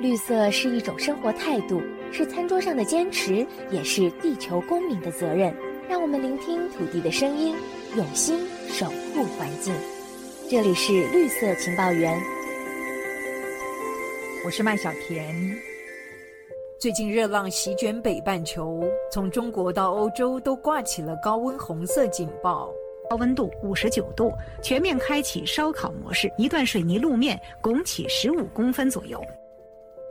[0.00, 5.54] 绿色是一种生活态度，是餐桌上的坚持，也是地球公民的责任。
[5.88, 7.54] 让我们聆听土地的声音，
[7.96, 9.72] 用心守护环境。
[10.50, 12.20] 这里是绿色情报员，
[14.44, 15.34] 我是麦小甜。
[16.80, 18.82] 最近热浪席卷北半球，
[19.12, 22.68] 从中国到欧洲都挂起了高温红色警报。
[23.08, 24.32] 高温度五十九度，
[24.62, 29.22] 全面开启烧烤模式，一段水泥路面拱起十五公分左右。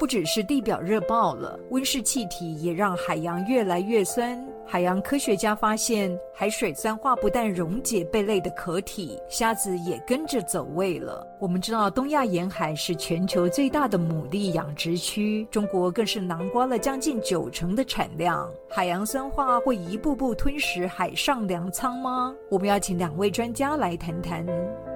[0.03, 4.37] 不只是地表热爆了，温室气体也让海洋越来越酸。
[4.65, 11.25] 海洋科学家发现，海水酸化不但溶解贝类的壳体，虾子也跟着走位了。
[11.39, 18.51] 我们知道，东亚沿海是全球最大的牡蛎养殖区，中国更是囊括了将近九成的产量。
[18.69, 22.35] 海洋酸化会一步步吞噬海上粮仓吗？
[22.49, 24.45] 我们要请两位专家来谈谈。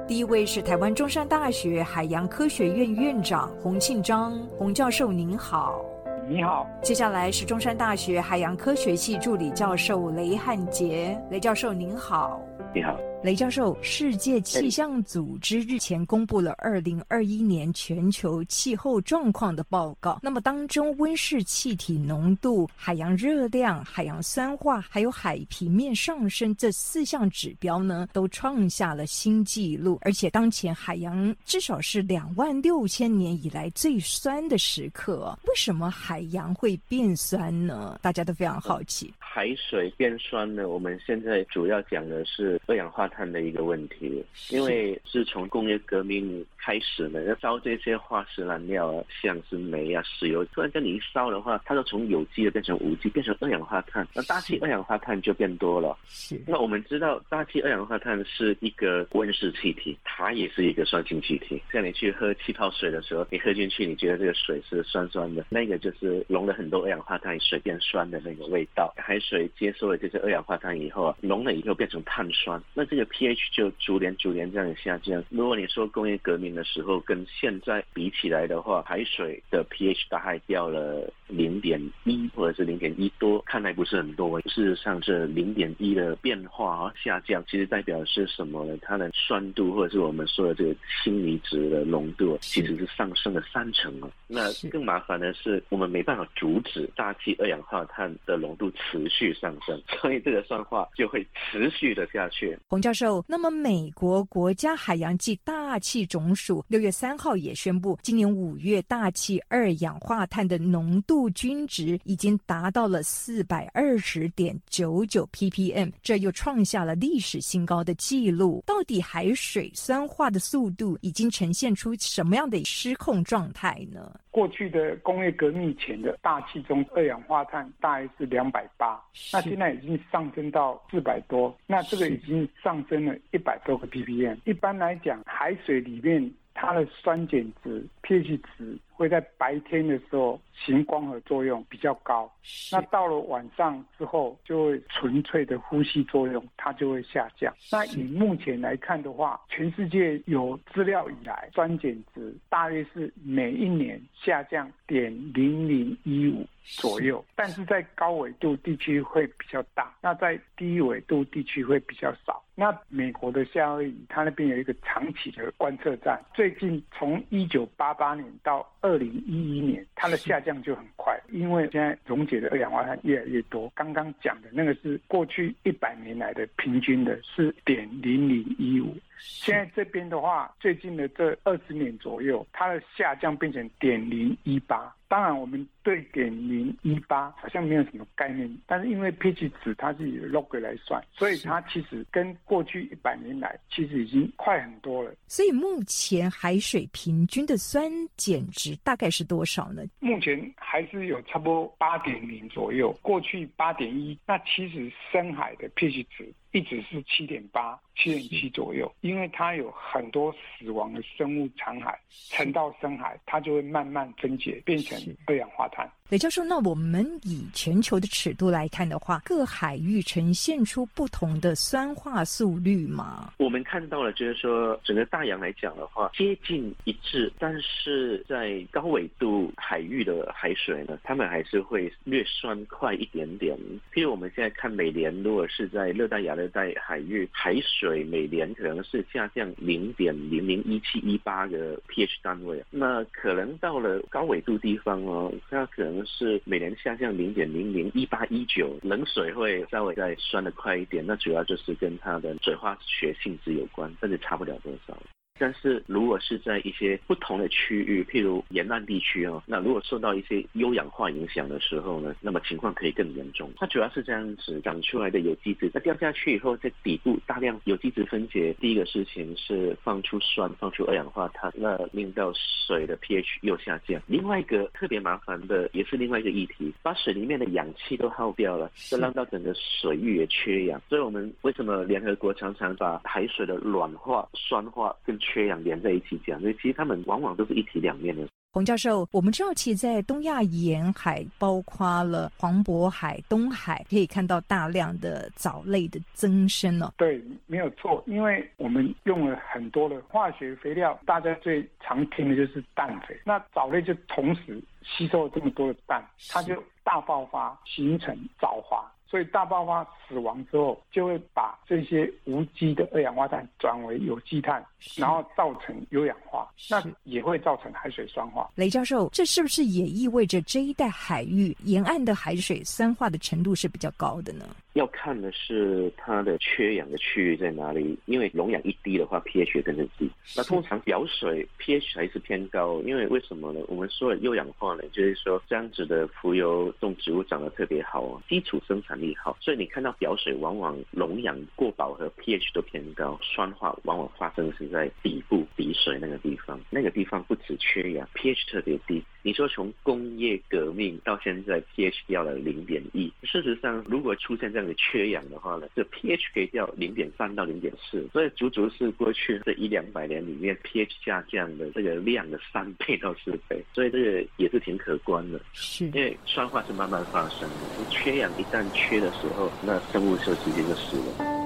[0.08, 5.84] 第一位是台湾中山大学海洋科学院院长洪庆章，洪教授您好。
[6.30, 6.66] 你好。
[6.82, 12.40] 接下来是中山大学海洋科学系助理教授雷汉杰，雷教授您好。
[12.74, 12.98] 你好。
[13.24, 20.20] 雷教授，世界气象组织日前公布了二零二一年全球气候状况的报告。
[20.22, 29.98] 那么当中，温室气体浓度、海洋热量、海洋酸化，还有海平面上升这四项指标呢，都创下了新纪录。
[30.04, 35.38] 而且当前海洋至少是两万六千年以来最酸的时刻。
[35.48, 38.00] 为什么海洋会变酸呢？
[38.00, 39.12] 大家都非常好奇。
[39.18, 40.70] 海水变酸呢？
[40.70, 55.98] 我们现在主要讲的是二氧化碳的一个问题，因为自从工业革命开始呢，要烧这些化石燃料啊，像是煤啊、石油，突然间你一烧的话，它就从有机的变成无机，变成二氧化碳，那大气二氧化碳就变多了。
[56.08, 56.42] 是。
[56.48, 61.62] 那我们知道，大气二氧化碳是一个温室气体，它也是一个酸性气体。
[61.72, 68.94] 像你去喝气泡水的时候，你喝进去，你觉得这个水是酸酸的，那个就是溶了很多二氧化碳，水变酸的那个味道。
[68.98, 75.24] 海水接收了这些二氧化碳以后啊，溶了以后变成碳酸，那这个 pH 就逐年逐年这样下降。
[75.30, 84.42] 如果你说工业革命的时候跟现在比起来的话，海水的 pH 大概掉了零点一或者是零点一多，看来不是很多。
[84.42, 88.76] 事实上，这零点一的变化啊下降，其实代表是什么呢？
[88.82, 94.10] 它的酸度或者是我们说的这个氢离子的浓度，其实是上升了三成啊。
[94.28, 102.58] 那更麻烦的是，我们没办法阻止大气二氧化碳的浓度持续上升， 所以这个酸化就会持续的下去。
[102.68, 118.64] 洪教授，那么美国国家海洋暨大气总署六月三号也宣布，今年五月大气二氧化碳的浓度均值已经达到了四百二十点九九 ppm，这又创下了历史新高的记录。
[118.66, 124.18] 到底海水酸化的速度已经呈现出什么样的失控状态呢？
[124.30, 129.02] 过去的工业革命前的大气中二氧化碳大约是两百八，
[129.34, 134.38] 那现在已经上升到四百多，那这个已经上升了一百多个 ppm。
[134.46, 136.27] 一般来讲，海水里面
[136.58, 138.78] 它的酸碱值 pH 值。
[138.98, 142.30] 会在白天的时候行光合作用比较高，
[142.72, 147.54] 那到了晚上之后就会纯粹的呼吸作用，它就会下降。
[147.72, 162.44] 那以目前来看的话，全世界有资料以来，酸碱值大约是每一年下降点零零一五左右，但是在高纬度地区会比较大，那在低纬度地区会比较少。
[162.60, 173.70] 那美国的夏威夷，它那边有一个长期的观测站，最近从一九八八年到二零一一年，它的下降就很快，因为现在溶解的二氧化碳越来越多。
[173.76, 178.96] 刚刚讲的那个是过去一百年来的平均的，四点零零一五。
[179.20, 184.94] 现在这边的话，最近的这二十年左右，它的下降变成点零一八。
[185.10, 195.14] 当然，我们对点零一八好像没有什么概念，但是因为 pH 值它是以 log 来算，所以它其实跟过去一百年来其实已经快很多了。
[195.28, 199.82] 所以目前海水平均的酸碱值大概是多少呢？
[200.00, 204.20] 目前还是有差不多八点零左右，过去八点一。
[204.26, 206.34] 那其实深海的 pH 值。
[206.54, 211.94] 一直是七点八、七点七左右，因为它有很多死亡的生物残骸
[212.30, 215.90] 沉到深海，它就会慢慢分解变成二氧化碳。
[216.10, 223.34] 雷教授，那我们以全球的尺度来看的话，各海域呈现出不同的酸化速率吗？
[223.40, 233.58] 我们看到了，就是说整个大洋来讲的话，接近一致，但是在高纬度海域的海水呢，它们还是会略酸快一点点。
[233.94, 237.87] 譬如我们现在看美联，如果是在热带亚热带海域，海水。
[237.88, 254.98] 水每年可能是下降零点零零一七一八个 pH 单位，那可能到了高纬度地方哦，它可能是每年下降零点零零一八一九，冷水会稍微再酸的快一点，那主要就是跟它的水化学性质有关，但是差不了多少。
[255.40, 263.52] 但是如果是在一些不同的区域，譬如沿岸地区哦，那如果受到一些优氧化影响的时候呢，那么情况可以更严重。
[263.58, 274.02] 它主要是这样子长出来的有机质，它掉下去以后，在底部大量有机质分解，第一个事情是放出酸，放出二氧化碳，那令到水的 pH 又下降。
[274.08, 280.82] 另外一个特别麻烦的，也是另外一个议题，把水里面的氧气都耗掉了，这让到整个水域也缺氧。
[280.90, 288.28] 所以我们为什么联合国常常把海水的软化、酸化跟缺氧连在一起讲，所以其实他们往往都是一体两面的。
[288.54, 296.92] 洪教授，我们知道，其实，在东亚沿海，包括了黄渤海、东海，可以看到大量的藻类的增生哦。
[296.98, 303.16] 对，没有错，因为我们用了很多的化学肥料，大家最常听的就是氮肥。
[303.26, 308.86] 那藻类就同时吸收了这么多的氮，它就大爆发，形成藻华。
[309.10, 314.62] 所以大爆发死亡之后，就会把这些无机的二氧化碳转为有机碳，
[314.98, 318.50] 然后造成有氧化，那也会造成海水酸化。
[318.56, 324.46] 雷教授，这是不是也意味着这一带海域沿岸的海水酸化的程度是比较高的呢？
[324.78, 330.08] 要看的是它的缺氧的区域在哪里，因为溶氧一低的话，pH 跟着低。
[330.36, 333.60] 那通常表水 pH 还是偏高，因为为什么呢？
[333.68, 349.04] 我们说的优氧化呢，就是说这样子的浮游动植物长得特别好，基础生产力好，所以你看到表水往往溶氧过饱和，pH 都偏高，酸化往往发生是在底部底水那个地方，那个地方不止缺氧，pH 特别低。
[349.24, 353.12] 你说从工业革命到现在，pH 掉了零点一。
[353.24, 365.40] 事实上，如果出现这样的缺氧的话呢，这 pH 可以掉零点三到零点四，所以足足是过去这一两百年里面 pH 下降的这个量的三倍到四倍，所以这个也是挺可观的。
[365.54, 371.37] 是，因为酸化是慢慢发生的，缺氧一旦缺的时候，那生物就直接就死了。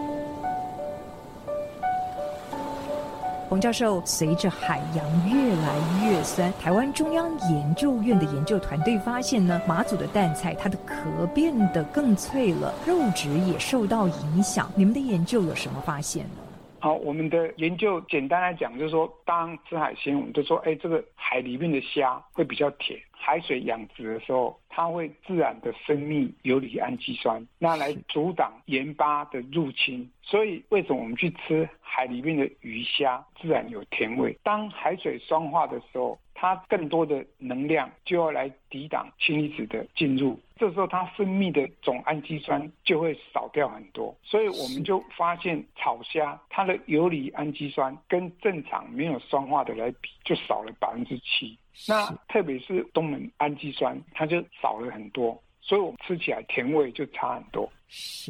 [3.51, 14.71] 洪教授，随着海洋越来越酸，台湾中央研究院的研究团队发现呢，马祖的蛋菜它的壳变得更脆了，肉质也受到影响。
[14.73, 16.50] 你们的研究有什么发现呢？
[16.81, 22.99] 好，我们的研究简单来讲，就是说，当吃海鲜，我们就说，哎，这个海里面的虾会比较甜。
[23.11, 30.09] 海水养殖的时候，它会自然的分泌游离氨基酸，那来阻挡盐巴的入侵。
[30.23, 34.35] 所以，为什么我们去吃海里面的鱼虾，自然有甜味？
[34.41, 44.17] 当海水酸化的时候，它更多的能量就要来抵挡氢离子的进入，这时候它分泌的总氨基酸就会少掉很多。
[44.23, 51.55] 所以，我们就发现草虾它的游离氨基酸跟正常没有酸化的来比，就少了百分之七。
[51.87, 57.71] 那特别是东门氨基酸，它就少了很多，所以我们吃起来甜味就差很多。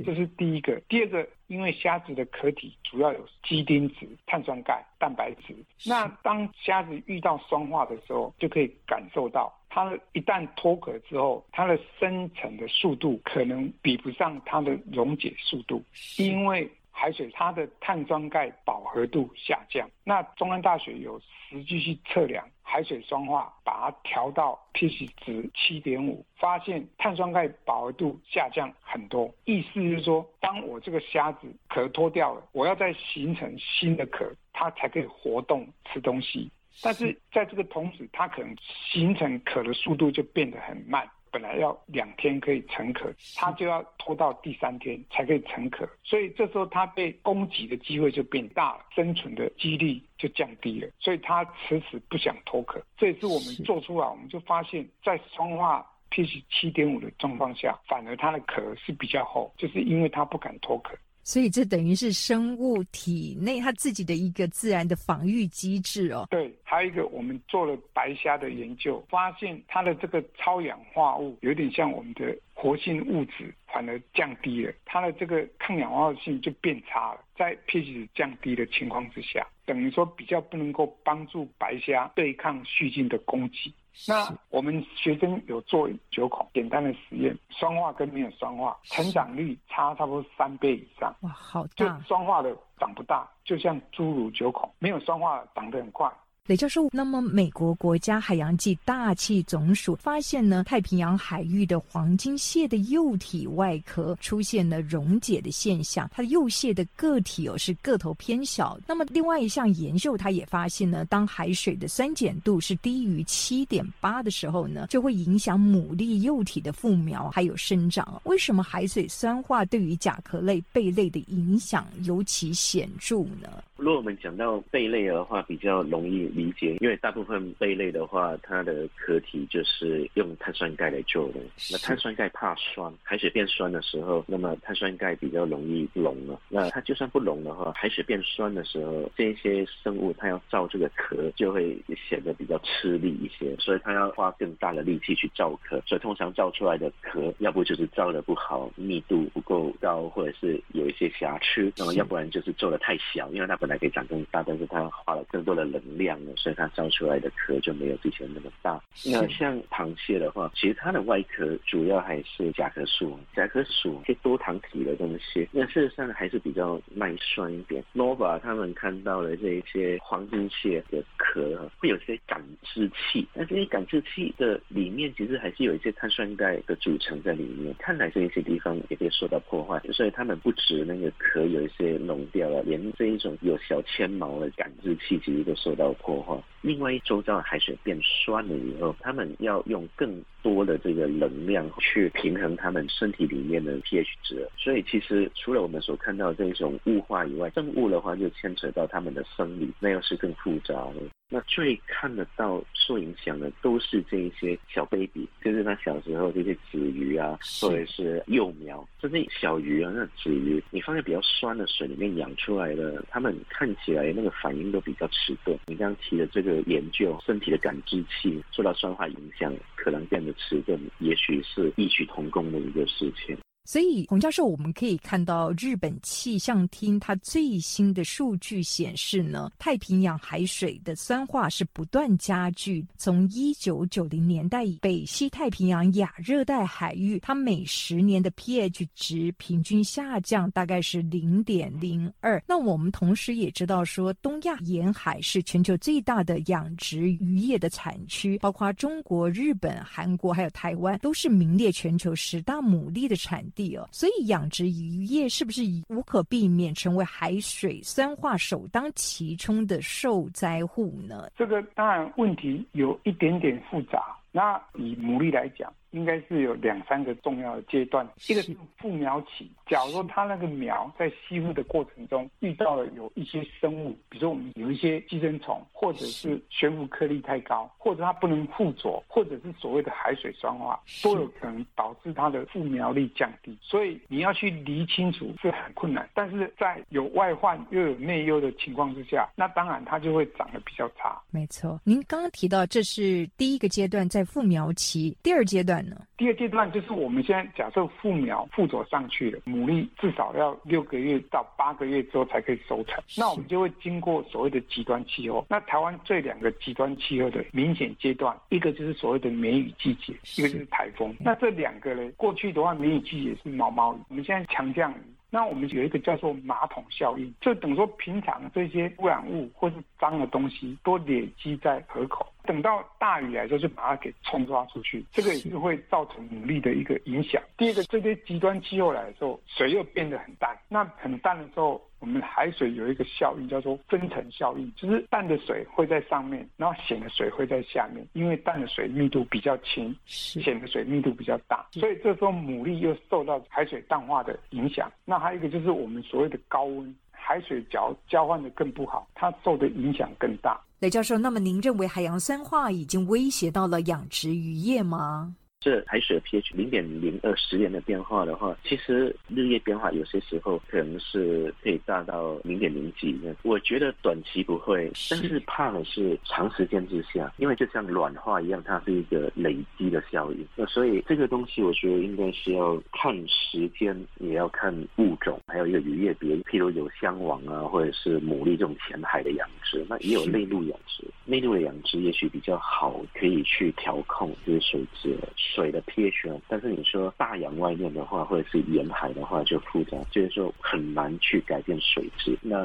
[0.04, 0.80] 这是第一个。
[0.89, 5.56] 第二个，因为虾子的壳体主要有基丁质、碳酸钙、蛋白质，
[5.86, 15.84] 那当虾子遇到酸化的时候，就可以感受到，它一旦脱壳之后，它的生成的速度可能比不上它的溶解速度，
[16.18, 16.69] 因为。
[16.92, 29.34] 海水它的碳酸钙饱和度下降，那中安大学有实际去测量海水酸化，把它调到 pH 值七点五，发现碳酸钙饱和度下降很多。
[29.46, 36.51] 意思是说，当我这个虾子壳脱掉了，我要再形成新的壳，它才可以活动吃东西。
[36.84, 38.56] 但是在这个同时，它可能
[38.92, 41.10] 形成壳的速度就变得很慢。
[41.32, 52.82] 本来要两天可以成壳，它就要拖到第三天才可以成壳，所以这时候它被攻击的机会就变大了，生存的几率就降低了，所以它迟迟不想脱壳。
[52.98, 60.96] 这也是我们做出来，我们就发现，在酸化 pH 七点五的状况下，反而它的壳是比较厚，就是因为它不敢脱壳。
[61.24, 66.28] 所以这等于是生物体内它自己的一个自然的防御机制哦。
[66.30, 77.22] 对，还有一个我们做了白虾的研究，发现它的这个超氧化物有点像我们的活性物质，反而降低了，它的这个抗氧化性就变差了。
[77.38, 83.74] 在 pH 值降低的情况之下，等于说比较不能够帮助白虾对抗细菌的攻击。
[84.07, 91.13] 那我们学生有做九孔简单的实验，酸化跟没有酸化，成长率差差不多三倍以上。
[91.21, 91.98] 哇，好大！
[91.98, 96.10] 就酸化的长不大，就像侏儒九孔；没有酸化长得很快。
[96.48, 108.75] 雷教授，那么美国国家海洋暨大气总署发现呢，太平洋海域的黄金蟹的幼体外壳出现了溶解的现象，它的幼蟹的个体哦是个头偏小。
[108.88, 118.19] 那么另外一项研究，它也发现呢，当海水的酸碱度是低于七点八的时候呢，就会影响牡蛎幼体的复苗还有生长。
[118.25, 123.63] 为什么海水酸化对于甲壳类贝类的影响尤其显著呢？
[123.77, 131.40] 如果我们讲到贝类的话，比较容易理解，因为大部分贝类的话，它的壳体就是用碳酸钙来做的。
[131.72, 136.40] 那碳酸钙怕酸，海水变酸的时候，那么碳酸钙比较容易溶了。
[136.50, 141.78] 那它就算不溶的话，海水变酸的时候，这些生物它要造这个壳，就会
[142.10, 145.82] 显得比较吃力一些，所以它要花更大的力气去造壳。
[145.86, 158.82] 所以通常造出来的壳，要不就是造的不好，密度不够高，或者是有一些瑕疵；那么要不然就是做的太小，因为它本来可以长更大，但是它花了更多的能量了，所以它造出来的壳就没有之前那么大。
[159.06, 167.84] 那像螃蟹的话，其实它的外壳主要还是甲壳素，甲壳素些多糖体的东西，那事实上还是比较耐酸一点。
[167.94, 186.36] Nova 他们看到的这一些黄金蟹的壳会有些感知器，那这些感知器的里面其实还是有一些碳酸钙的组成在里面，看来这一些地方也被受到破坏，所以他们不止那个壳有一些溶掉了，连这一种有小纤毛的感知器其实都受到破坏。
[186.62, 194.48] 另外，周遭海水变酸了以后，他们要用更多的这个能量去平衡他们身体里面的 pH 值。
[194.57, 201.01] 所以，其实除了我们所看到这种雾化以外，生物的话就牵扯到他们的生理，那又是更复杂的。
[201.33, 215.57] 那最看得到受影响的都是这一些小 baby，就是他小时候这些子鱼啊，或者是幼苗，这些小鱼啊，那子鱼，你放在比较酸的水里面养出来的，他们看起来那个反应都比较迟钝。
[215.67, 223.36] 你刚刚提的这个研究，身体的感知器受到酸化影响，可能变得迟钝，也许是异曲同工的一个事情。
[223.63, 232.86] 所以，洪教授，我们可以看到日本气象厅它最新的数据显示呢，太平洋海水的酸化是不断加剧。
[232.98, 242.44] 从一九九零年代以北西太平洋亚热带海域，它每十年的 pH 值平均下降大概是零点零二。
[242.48, 253.46] 那我们同时也知道说，东亚沿海是全球最大的养殖渔业的产区，包括中国、日本、韩国还有台湾，都是名列全球十大牡蛎的产。
[253.51, 261.29] 地哦，所以养殖渔业是不是无可避免成为海水酸化首当其冲的受灾户呢？
[261.38, 264.03] 这个当然问题有一点点复杂。
[264.31, 265.72] 那以牡蛎来讲。
[265.91, 269.50] 应该是有两三个重要的阶段，一个是复苗期。
[269.67, 283.57] 假如说它那个苗在吸附的过程中遇到了有一些生物，比如说我们有一些寄生虫，或者是悬浮颗粒太高，或者它不能附着，或者是所谓的海水酸化，都有可能导致它的复苗率降低。
[283.62, 291.21] 所以你要去理清楚是很困难，但是在有外患又有内忧的情况之下，那当然它就会长得比较差。
[291.31, 295.81] 没错，您刚刚提到这是第一个阶段在复苗期，第二阶段。
[296.18, 303.04] 第二阶段就是我们现在假设附苗附着上去了，牡蛎至少要六个月到八个月之后才可以收成。
[303.18, 305.46] 那我们就会经过所谓的极端气候。
[305.50, 311.16] 那台湾这两个极端气候的明显阶段，一个就是所谓的梅雨季节，一个就是台风。
[311.20, 314.96] 那这两个呢，过去的话梅雨季节是毛毛雨，我们现在强降雨。
[315.34, 327.41] 那我们有一个叫做马桶效应，就等于说平常这些污染物或是脏的东西都累积在河口，等到大雨来时候就把它给冲刷出去，这个也是会造成努力的一个影响。
[327.57, 331.81] 第二个，这些极端气候来的时候，水又变得很淡，那很淡的时候。
[332.01, 344.91] 我们海水有一个效应叫做分层效应，就是淡的水会在上面，然后咸的水会在下面，因为淡的水密度比较轻，咸的水密度比较大，所以这时候牡蛎又受到海水淡化的影响。
[345.05, 350.60] 那还有一个就是我们所谓的高温，海水交交换的更不好，它受的影响更大。
[350.80, 355.36] 雷教授，那么您认为海洋酸化已经威胁到了养殖渔业吗？
[355.62, 363.12] 这海水的 pH 零点零二十年的变化的话，其实日夜变化有些时候可能是可以大到零点零几。
[363.44, 370.48] 我觉得短期不会，但是怕的是长时间之下，因为就像软化一样，它是一个累积的效应。
[370.56, 381.03] 那所以这个东西，我觉得应该是要看时间，也要看物种，还有一个渔业别，譬如有香王啊，或者是牡蛎这种浅海的养殖，那也有内陆养殖。
[381.25, 385.15] 内陆的养殖也许比较好，可以去调控这些水质。
[385.53, 392.62] 水的 pH，但是你说大洋外面的话，或者是沿海的话就复杂，就是说很难去改变水质，那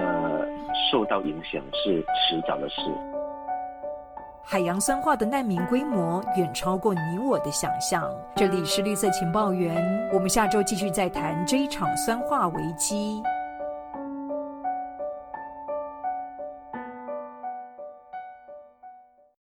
[0.91, 2.77] 受到影响是迟早的事。
[4.49, 8.09] 海洋酸化的难民规模远超过你我的想象。
[8.37, 13.21] 这里是绿色情报员，我们下周继续再谈这一场酸化危机。